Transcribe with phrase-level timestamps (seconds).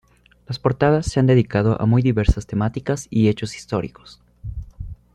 [0.47, 4.19] Las portadas se han dedicado a muy diversas temáticas y hechos históricos.